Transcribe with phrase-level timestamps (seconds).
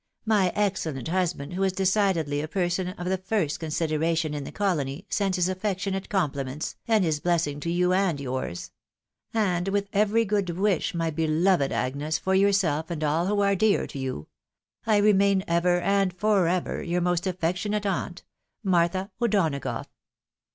[0.25, 5.05] My excellent husband, who is decidedly a person of the first consideration iu the colony,
[5.11, 8.71] sends his affectionate comphments, and his blessing to you and yours.
[9.31, 13.85] And with every good wish, my beloved Agnes, for yourself and all who are dear
[13.85, 14.27] to you,"
[14.87, 18.23] I remain, ever and for ever," Your most affectionate aunt,"
[18.63, 19.85] Martha O'Donagotjgh."